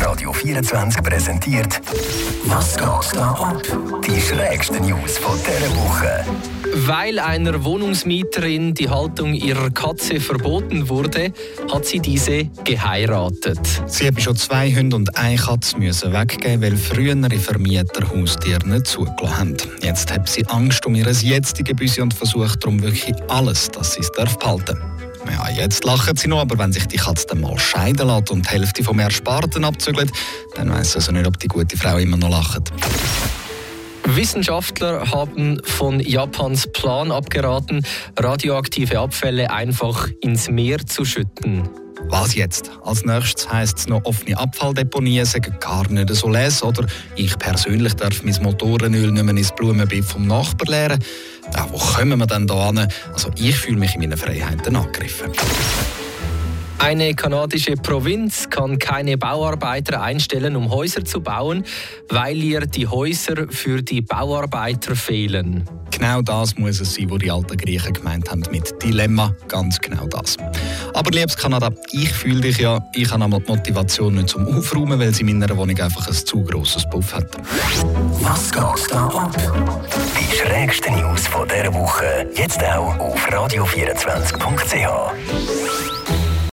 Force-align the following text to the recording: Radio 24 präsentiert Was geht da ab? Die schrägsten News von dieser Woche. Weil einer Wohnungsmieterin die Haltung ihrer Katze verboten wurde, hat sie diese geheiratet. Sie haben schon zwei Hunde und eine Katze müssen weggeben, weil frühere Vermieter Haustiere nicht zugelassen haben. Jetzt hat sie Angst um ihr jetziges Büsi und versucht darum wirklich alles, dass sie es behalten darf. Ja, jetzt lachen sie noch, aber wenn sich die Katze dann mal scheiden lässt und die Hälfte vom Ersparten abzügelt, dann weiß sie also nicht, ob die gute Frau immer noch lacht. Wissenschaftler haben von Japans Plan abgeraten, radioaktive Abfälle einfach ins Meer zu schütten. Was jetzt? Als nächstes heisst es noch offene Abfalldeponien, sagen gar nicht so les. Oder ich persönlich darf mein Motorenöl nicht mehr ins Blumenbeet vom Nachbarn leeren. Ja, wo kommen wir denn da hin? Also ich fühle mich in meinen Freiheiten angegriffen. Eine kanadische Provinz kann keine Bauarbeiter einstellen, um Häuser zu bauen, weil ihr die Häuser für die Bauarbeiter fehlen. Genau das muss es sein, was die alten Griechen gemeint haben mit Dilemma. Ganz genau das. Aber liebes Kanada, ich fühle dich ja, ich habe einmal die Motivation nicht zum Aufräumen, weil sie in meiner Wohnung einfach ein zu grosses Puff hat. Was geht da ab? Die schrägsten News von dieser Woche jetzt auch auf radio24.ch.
Radio 0.00 0.32
24 0.32 1.02
präsentiert 1.02 1.80
Was 2.44 2.76
geht 2.76 3.16
da 3.16 3.32
ab? 3.32 3.62
Die 4.06 4.20
schrägsten 4.20 4.86
News 4.86 5.18
von 5.18 5.36
dieser 5.40 5.74
Woche. 5.74 6.24
Weil 6.86 7.18
einer 7.18 7.64
Wohnungsmieterin 7.64 8.74
die 8.74 8.88
Haltung 8.88 9.34
ihrer 9.34 9.70
Katze 9.70 10.20
verboten 10.20 10.88
wurde, 10.88 11.32
hat 11.72 11.84
sie 11.84 11.98
diese 11.98 12.44
geheiratet. 12.62 13.58
Sie 13.86 14.06
haben 14.06 14.20
schon 14.20 14.36
zwei 14.36 14.72
Hunde 14.72 14.94
und 14.94 15.16
eine 15.16 15.36
Katze 15.36 15.78
müssen 15.78 16.12
weggeben, 16.12 16.62
weil 16.62 16.76
frühere 16.76 17.38
Vermieter 17.38 18.08
Haustiere 18.08 18.68
nicht 18.68 18.86
zugelassen 18.86 19.38
haben. 19.38 19.56
Jetzt 19.82 20.12
hat 20.12 20.28
sie 20.28 20.46
Angst 20.46 20.86
um 20.86 20.94
ihr 20.94 21.10
jetziges 21.10 21.74
Büsi 21.74 22.00
und 22.00 22.14
versucht 22.14 22.62
darum 22.62 22.80
wirklich 22.80 23.16
alles, 23.28 23.68
dass 23.72 23.94
sie 23.94 24.00
es 24.00 24.12
behalten 24.12 24.64
darf. 24.66 24.93
Ja, 25.30 25.48
jetzt 25.48 25.84
lachen 25.84 26.16
sie 26.16 26.28
noch, 26.28 26.40
aber 26.40 26.58
wenn 26.58 26.72
sich 26.72 26.86
die 26.86 26.96
Katze 26.96 27.26
dann 27.28 27.40
mal 27.40 27.58
scheiden 27.58 28.06
lässt 28.08 28.30
und 28.30 28.46
die 28.46 28.50
Hälfte 28.50 28.84
vom 28.84 28.98
Ersparten 28.98 29.64
abzügelt, 29.64 30.10
dann 30.54 30.70
weiß 30.70 30.92
sie 30.92 30.96
also 30.96 31.12
nicht, 31.12 31.26
ob 31.26 31.38
die 31.38 31.48
gute 31.48 31.76
Frau 31.76 31.96
immer 31.98 32.16
noch 32.16 32.30
lacht. 32.30 32.72
Wissenschaftler 34.06 35.10
haben 35.10 35.60
von 35.64 36.00
Japans 36.00 36.68
Plan 36.72 37.10
abgeraten, 37.10 37.84
radioaktive 38.18 38.98
Abfälle 38.98 39.50
einfach 39.50 40.08
ins 40.20 40.48
Meer 40.48 40.84
zu 40.86 41.04
schütten. 41.04 41.68
Was 42.08 42.34
jetzt? 42.34 42.70
Als 42.84 43.04
nächstes 43.04 43.50
heisst 43.50 43.78
es 43.78 43.88
noch 43.88 44.04
offene 44.04 44.36
Abfalldeponien, 44.36 45.24
sagen 45.24 45.56
gar 45.58 45.90
nicht 45.90 46.10
so 46.14 46.28
les. 46.28 46.62
Oder 46.62 46.86
ich 47.16 47.38
persönlich 47.38 47.94
darf 47.94 48.22
mein 48.22 48.36
Motorenöl 48.42 49.10
nicht 49.10 49.24
mehr 49.24 49.36
ins 49.36 49.54
Blumenbeet 49.54 50.04
vom 50.04 50.26
Nachbarn 50.26 50.68
leeren. 50.68 51.04
Ja, 51.54 51.66
wo 51.70 51.78
kommen 51.78 52.18
wir 52.18 52.26
denn 52.26 52.46
da 52.46 52.66
hin? 52.66 52.86
Also 53.12 53.30
ich 53.36 53.56
fühle 53.56 53.78
mich 53.78 53.94
in 53.94 54.02
meinen 54.02 54.18
Freiheiten 54.18 54.76
angegriffen. 54.76 55.32
Eine 56.78 57.14
kanadische 57.14 57.74
Provinz 57.74 58.48
kann 58.50 58.78
keine 58.78 59.16
Bauarbeiter 59.16 60.02
einstellen, 60.02 60.56
um 60.56 60.70
Häuser 60.70 61.04
zu 61.04 61.20
bauen, 61.20 61.64
weil 62.08 62.36
ihr 62.36 62.66
die 62.66 62.86
Häuser 62.86 63.46
für 63.48 63.82
die 63.82 64.00
Bauarbeiter 64.00 64.94
fehlen. 64.94 65.64
Genau 65.90 66.22
das 66.22 66.58
muss 66.58 66.80
es 66.80 66.94
sein, 66.94 67.08
was 67.08 67.18
die 67.18 67.30
alten 67.30 67.56
Griechen 67.56 67.92
gemeint 67.92 68.30
haben 68.30 68.42
mit 68.50 68.82
Dilemma. 68.82 69.34
Ganz 69.48 69.78
genau 69.78 70.06
das. 70.08 70.36
Aber 70.92 71.10
liebes 71.10 71.36
Kanada, 71.36 71.70
ich 71.92 72.12
fühle 72.12 72.40
dich 72.40 72.58
ja, 72.58 72.80
ich 72.94 73.10
habe 73.10 73.24
einmal 73.24 73.40
die 73.40 73.52
Motivation 73.52 74.16
nicht 74.16 74.30
zum 74.30 74.46
Aufräumen, 74.48 74.98
weil 74.98 75.14
sie 75.14 75.22
in 75.22 75.38
meiner 75.38 75.56
Wohnung 75.56 75.78
einfach 75.78 76.08
ein 76.08 76.12
zu 76.12 76.42
grosses 76.42 76.88
Puff 76.90 77.14
hat. 77.14 77.36
Was 78.20 78.50
geht 78.50 78.90
da 78.90 79.06
ab? 79.06 79.36
Die 80.18 80.36
schrägsten 80.36 80.96
News 80.96 81.28
von 81.28 81.48
dieser 81.48 81.72
Woche 81.72 82.28
jetzt 82.34 82.62
auch 82.64 82.98
auf 82.98 83.28
radio24.ch. 83.28 85.63